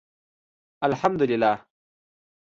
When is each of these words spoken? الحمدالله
الحمدالله 0.83 1.65